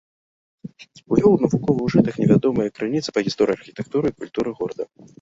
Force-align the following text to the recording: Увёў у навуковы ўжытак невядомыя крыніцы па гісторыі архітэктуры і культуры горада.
Увёў 1.15 1.31
у 1.35 1.41
навуковы 1.43 1.85
ўжытак 1.89 2.19
невядомыя 2.23 2.75
крыніцы 2.81 3.09
па 3.19 3.27
гісторыі 3.31 3.55
архітэктуры 3.63 4.07
і 4.15 4.19
культуры 4.21 4.49
горада. 4.61 4.83